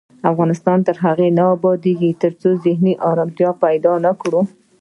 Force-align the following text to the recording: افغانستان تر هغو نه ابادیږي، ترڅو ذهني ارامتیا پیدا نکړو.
افغانستان 0.31 0.79
تر 0.87 0.95
هغو 1.05 1.27
نه 1.37 1.43
ابادیږي، 1.55 2.11
ترڅو 2.23 2.49
ذهني 2.65 2.93
ارامتیا 3.09 3.49
پیدا 3.63 3.93
نکړو. 4.05 4.41